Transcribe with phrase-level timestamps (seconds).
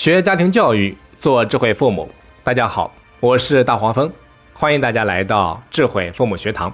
[0.00, 2.08] 学家庭教育，做智慧父母。
[2.42, 2.90] 大家好，
[3.20, 4.10] 我是大黄蜂，
[4.54, 6.72] 欢迎大家来到智慧父母学堂。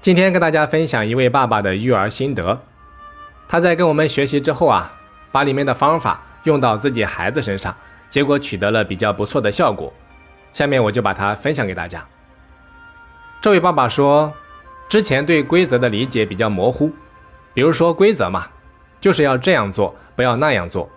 [0.00, 2.58] 今天跟大家分享一位爸爸的育儿心得。
[3.50, 4.90] 他在跟我们学习之后啊，
[5.30, 7.76] 把里面的方法用到自己孩子身上，
[8.08, 9.92] 结果取得了比较不错的效果。
[10.54, 12.02] 下面我就把它分享给大家。
[13.42, 14.32] 这位爸爸说，
[14.88, 16.90] 之前对规则的理解比较模糊，
[17.52, 18.46] 比如说规则嘛，
[19.02, 20.88] 就是要这样做，不要那样做。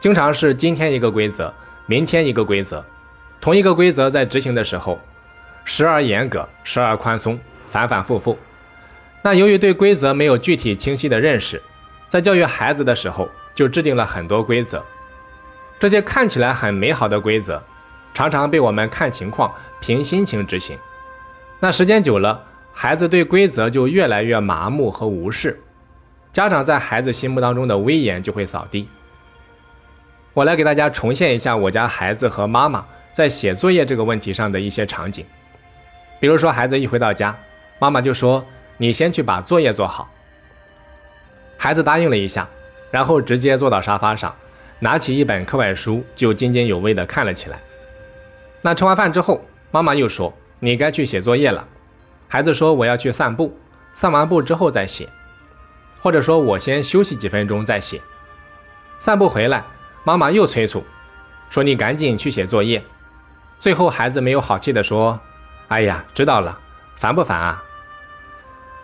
[0.00, 1.52] 经常是今天一个规则，
[1.84, 2.82] 明天一个规则，
[3.38, 4.98] 同一个规则在执行的时候，
[5.62, 8.38] 时而严格，时而宽松，反反复复。
[9.20, 11.60] 那由于对规则没有具体清晰的认识，
[12.08, 14.82] 在教育孩子的时候就制定了很多规则。
[15.78, 17.62] 这些看起来很美好的规则，
[18.14, 20.78] 常常被我们看情况、凭心情执行。
[21.58, 25.60] 那时间久了，孩子对规则就越来越麻木和无视，
[26.32, 28.88] 家长在孩子心目当中的威严就会扫地。
[30.40, 35.26] 我来给大家重现一下我家孩子和妈妈在写作业这个问题上的一些场景。
[36.18, 37.38] 比如说，孩子一回到家，
[37.78, 38.42] 妈妈就说
[38.78, 40.10] ：“你先去把作业做好。”
[41.58, 42.48] 孩子答应了一下，
[42.90, 44.34] 然后直接坐到沙发上，
[44.78, 47.60] 拿起一本课外书就津津有味地看了起来。
[48.62, 51.68] 那吃完饭之后，妈妈又说：“你该去写作业了。”
[52.28, 53.54] 孩子说：“我要去散步，
[53.92, 55.06] 散完步之后再写。”
[56.00, 58.00] 或者说：“我先休息几分钟再写。”
[59.00, 59.62] 散步回来。
[60.04, 60.84] 妈妈又催促，
[61.50, 62.82] 说：“你赶紧去写作业。”
[63.60, 65.20] 最后，孩子没有好气地说
[65.68, 66.58] ：“哎呀，知道了，
[66.96, 67.62] 烦不烦啊？”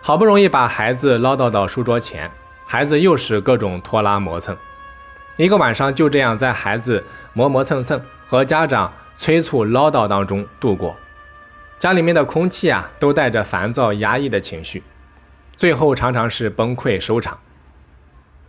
[0.01, 2.31] 好不容易把孩子唠叨到书桌前，
[2.65, 4.55] 孩子又是各种拖拉磨蹭，
[5.35, 10.95] 一个晚上就这样在孩子磨磨蹭蹭和家长催促唠叨当中度过。
[11.79, 14.83] 家里面的空气啊，都带着烦躁压抑的情绪，
[15.57, 17.39] 最后常常是崩溃收场。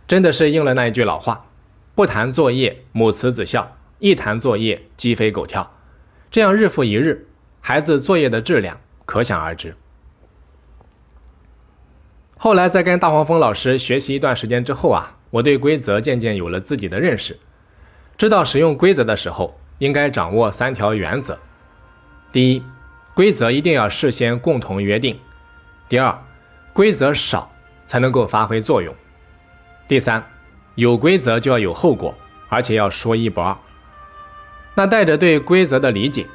[0.07, 1.45] 真的是应了那一句老话。
[1.99, 5.69] 不谈作业，母慈子孝；一谈作业，鸡飞狗跳。
[6.31, 7.27] 这样日复一日，
[7.59, 9.75] 孩子作业的质量可想而知。
[12.37, 17.37] 后来在跟大黄蜂老师学习一段时间之后啊，我对规则渐渐有了自己的认识，
[18.17, 21.37] 知道使用规则的时候应该掌握三条原则：
[22.31, 22.63] 第一，
[23.13, 25.17] 规则一定要事先共同约定；
[25.89, 26.17] 第二，
[26.71, 27.51] 规则少
[27.87, 28.93] 才能够发挥作用；
[29.89, 30.23] 第三。
[30.79, 32.15] 有规则就要有后果，
[32.47, 33.53] 而且要说一不二。
[34.75, 36.25] 那带着对规则的理解，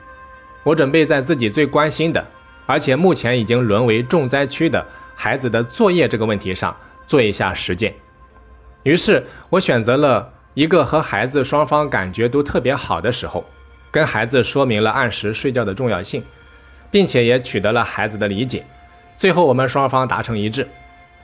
[0.64, 2.22] 我准备在自己最关心的，
[2.66, 7.94] 而且目前已经沦为重灾区的孩子的作业这个问题上做一下实践。
[8.82, 13.42] 于是，我选择了一个和孩子双方感觉都特别好的时候，
[13.90, 16.22] 跟孩子说明了按时睡觉的重要性，
[16.90, 18.66] 并且也取得了孩子的理解。
[19.16, 20.68] 最后，我们双方达成一致，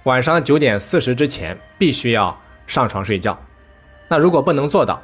[0.04, 2.34] 晚上九点四十之前必须要。
[2.70, 3.36] 上床睡觉，
[4.06, 5.02] 那如果不能做到，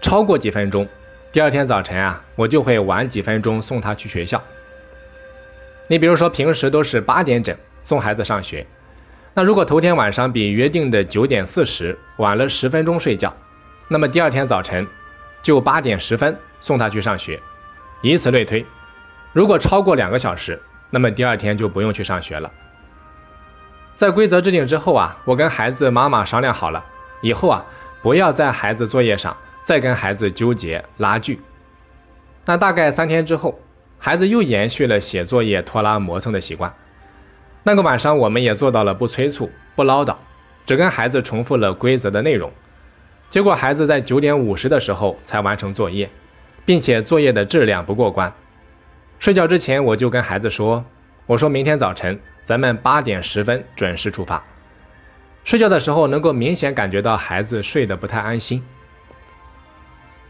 [0.00, 0.88] 超过几分钟，
[1.32, 4.40] 第二天早晨啊，我就会晚几分钟送他去学校。
[5.88, 8.64] 你比如说平时都是八点整送孩子上学，
[9.34, 13.34] 那如果头天晚上比约定的九点四十晚了十分钟睡觉，
[13.88, 14.86] 那么第二天早晨
[15.42, 17.40] 就八点十分送他去上学，
[18.00, 18.64] 以此类推。
[19.32, 22.48] 如果超过两个小时，那么第二天就不用去上学了。
[23.96, 26.84] 在规则制定之后啊，我跟孩子妈妈商量好了。
[27.20, 27.64] 以后啊，
[28.02, 31.40] 不要在孩子作业上再跟孩子纠结拉锯。
[32.44, 33.58] 那大概三天之后，
[33.98, 36.72] 孩子又延续了写作业拖拉磨蹭的习惯。
[37.62, 40.16] 那个晚上，我们也做到了不催促、不唠叨，
[40.64, 42.50] 只跟孩子重复了规则的内容。
[43.28, 46.08] 结果，孩子在九点五十的时候才完成作业，
[46.64, 48.32] 并且作业的质量不过关。
[49.18, 50.82] 睡觉之前，我就跟孩子说
[51.26, 54.42] ：“我说明天早晨咱们八点十分准时出发。”
[55.48, 58.62] 睡觉的时候，能够明显感觉到孩子睡得不太安心。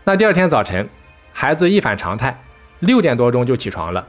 [0.04, 0.88] 那第二天早晨，
[1.32, 2.40] 孩子一反常态，
[2.78, 4.06] 六点多钟就起床了。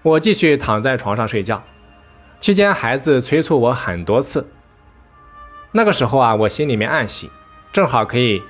[0.00, 1.62] 我继续躺在床上睡觉，
[2.40, 4.48] 期间孩子催促我很多次。
[5.72, 7.30] 那个时候啊，我心里面暗喜，
[7.70, 8.42] 正好可以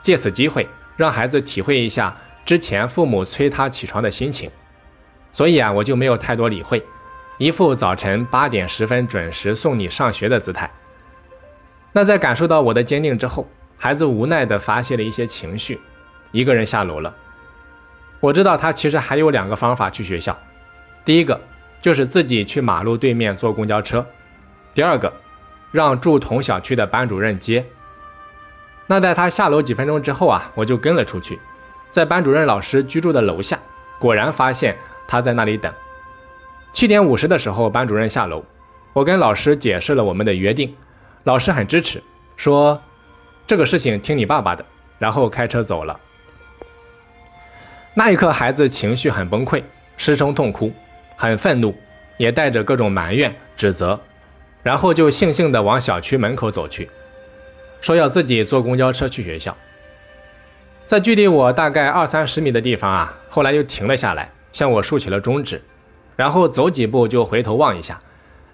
[0.00, 0.66] 借此机会
[0.96, 2.16] 让孩子体会一下
[2.46, 4.50] 之前父母催他起床的心情，
[5.30, 6.82] 所以啊，我就没有太多理会，
[7.36, 10.70] 一副早晨八点十分准时送你上学的姿态。
[11.92, 13.46] 那在感受到我的坚定之后，
[13.76, 15.80] 孩子无奈地发泄了一些情绪，
[16.30, 17.14] 一个人下楼了。
[18.20, 20.38] 我知道他其实还有两个方法去学校，
[21.04, 21.40] 第一个
[21.80, 24.06] 就是自己去马路对面坐公交车，
[24.72, 25.12] 第二个
[25.70, 27.66] 让住同小区的班主任接。
[28.86, 31.38] 那在他下楼几分钟之后啊，我就跟了出去，
[31.90, 33.58] 在班主任老师居住的楼下，
[33.98, 35.72] 果然发现他在那里等。
[36.72, 38.44] 七点五十的时候，班主任下楼，
[38.92, 40.74] 我跟老师解释了我们的约定。
[41.24, 42.02] 老师很支持，
[42.36, 42.82] 说
[43.46, 44.64] 这个事情听你爸爸的，
[44.98, 45.98] 然后开车走了。
[47.94, 49.62] 那一刻，孩子情绪很崩溃，
[49.96, 50.72] 失声痛哭，
[51.16, 51.74] 很愤怒，
[52.16, 54.00] 也带着各种埋怨、指责，
[54.62, 56.90] 然后就悻悻地往小区门口走去，
[57.80, 59.56] 说要自己坐公交车去学校。
[60.86, 65.62] 在距离我大概二三十米的地方啊，后来又停了下来，向我竖起了中指，
[66.16, 68.00] 然后走几步就回头望一下，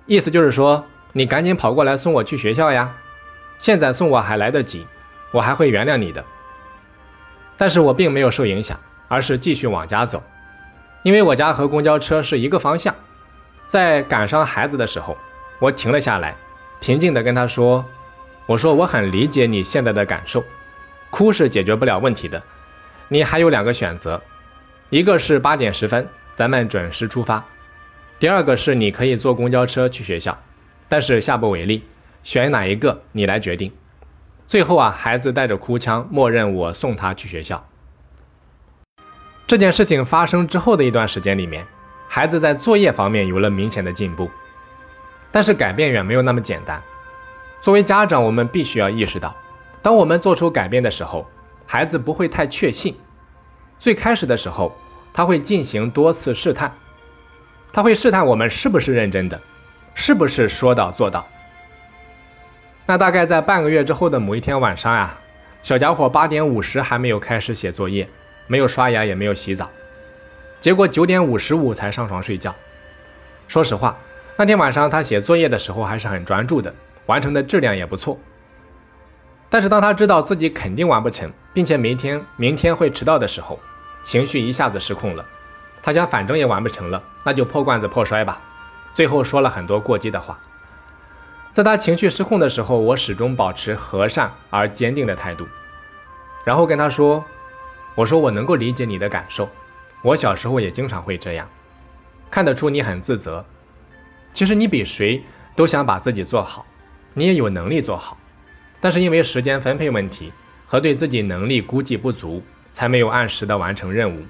[0.06, 2.94] 意思就是说你赶紧跑过来送我去学校呀，
[3.58, 4.86] 现在送我还来得及，
[5.30, 6.24] 我还会原谅你的。
[7.56, 8.78] 但是我并没有受影响。
[9.10, 10.22] 而是继续往家走，
[11.02, 12.94] 因为我家和公交车是一个方向。
[13.66, 15.16] 在赶上孩子的时候，
[15.58, 16.36] 我停了下来，
[16.78, 17.82] 平静地跟他说
[18.44, 20.44] ：“我说我很理解你现在的感受，
[21.08, 22.42] 哭是解决不了问题的。
[23.08, 24.22] 你还有两个选择，
[24.90, 27.42] 一个是八点十分咱们准时出发，
[28.18, 30.38] 第二个是你可以坐公交车去学校，
[30.88, 31.84] 但是下不为例，
[32.22, 33.72] 选哪一个你来决定。”
[34.46, 37.66] 最后啊，孩子带着哭腔，默认我送他去学校。
[39.46, 41.66] 这件事情发生之后的一段时间里面，
[42.08, 44.30] 孩子在作业方面有了明显的进步，
[45.30, 46.82] 但是改变远没有那么简单。
[47.60, 49.34] 作为家长，我们必须要意识到，
[49.82, 51.26] 当我们做出改变的时候，
[51.66, 52.96] 孩子不会太确信。
[53.78, 54.74] 最开始的时候，
[55.12, 56.72] 他会进行多次试探，
[57.72, 59.40] 他会试探我们是不是认真的，
[60.00, 61.26] 是不是说到做到。
[62.86, 65.18] 那大概在半个月之后的某一天晚上呀，
[65.64, 68.08] 小家伙八点五十还没有开始写作业。
[68.46, 69.68] 没有刷牙，也没有洗澡，
[70.60, 72.54] 结果九点五十五才上床睡觉。
[73.48, 73.98] 说实话，
[74.36, 76.72] 那天晚上他写作业的时候还是很专注的，
[77.06, 78.18] 完成的质量也不错。
[79.50, 83.58] 但是当他知道自己肯定完不成，并且明天明天会迟到的时候，
[84.02, 85.26] 情绪一下子失控了。
[85.82, 88.40] 他想，反正也完不成了，那就破罐子破摔吧。
[88.98, 90.40] 最后说了很多过激的话。
[91.52, 95.46] 在他情绪失控的时候，我始终保持和善而坚定的态度，
[96.44, 97.24] 然后跟他说。
[97.94, 99.48] 我说我能够理解你的感受，
[100.02, 101.48] 我小时候也经常会这样，
[102.28, 103.44] 看得出你很自责。
[104.34, 105.22] 其实你比谁
[105.54, 106.66] 都想把自己做好，
[107.14, 108.18] 你也有能力做好，
[108.80, 110.32] 但是因为时间分配问题
[110.66, 112.42] 和对自己能力估计不足，
[112.72, 114.24] 才没有按时的完成任务。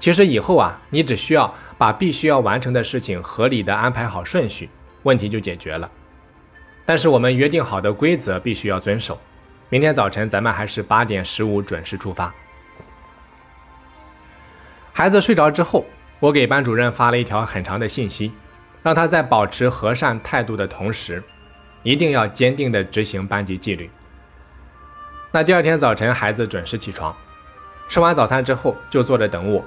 [0.00, 4.70] 其实以后啊，你只需要把必须要完成的事情合理的安排好顺序，
[5.02, 5.88] 问题就解决了。
[6.86, 9.20] 但是我们约定好的规则必须要遵守。
[9.68, 12.34] 明天早晨咱们还是八点十五准时出发。
[14.92, 15.84] 孩子睡着之后，
[16.18, 18.32] 我给班主任发了一条很长的信息，
[18.82, 21.22] 让他在保持和善态度的同时，
[21.82, 23.90] 一定要坚定地执行班级纪律。
[25.30, 27.14] 那第二天早晨，孩子准时起床，
[27.88, 29.62] 吃完早餐之后就坐着等我。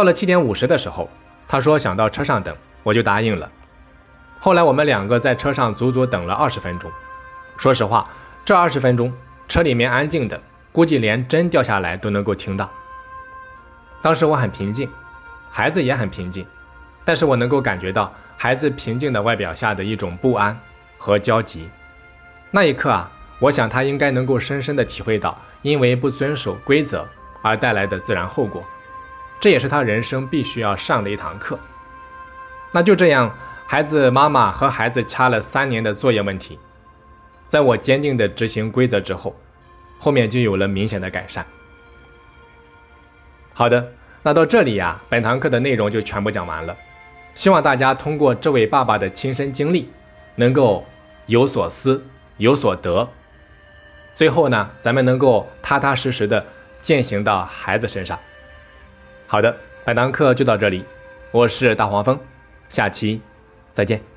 [0.00, 1.10] 到了七点五十的时候，
[1.46, 3.50] 他说想到车上等，我就答应了。
[4.38, 6.90] 后来我们两个在车上足足等了二十分钟。
[7.58, 8.08] 说实话。
[8.42, 9.12] 这二十分钟，
[9.46, 10.40] 车里面安静的，
[10.72, 12.70] 估计连针掉下来都能够听到。
[14.00, 14.88] 当时我很平静，
[15.50, 16.46] 孩子也很平静，
[17.04, 20.58] 但是我能够感觉到孩子平静的外表下的一种不安
[20.96, 21.68] 和焦急。
[22.50, 27.06] 那一刻啊，我想他应该能够深深的体会到，因为不遵守规则
[27.42, 28.64] 而带来的自然后果，
[29.40, 31.58] 这也是他人生必须要上的一堂课。
[32.70, 33.34] 那就这样，
[33.66, 36.58] 孩子妈妈和孩子掐了三年的作业问题。
[37.48, 39.34] 在我坚定的执行规则之后，
[39.98, 41.44] 后面就有了明显的改善。
[43.52, 43.92] 好的，
[44.22, 46.76] 那到这里呀，本堂课的内容就全部讲完了。
[47.34, 49.90] 希望大家通过这位爸爸的亲身经历，
[50.36, 50.86] 能够
[51.26, 52.04] 有所思，
[52.36, 53.08] 有所得。
[54.14, 56.46] 最后呢，咱们能够踏踏实实的
[56.80, 58.18] 践行到孩子身上。
[59.30, 60.84] 好的，本堂课就到这里，
[61.30, 62.18] 我是大黄蜂，
[62.68, 63.22] 下期
[63.72, 64.09] 再见。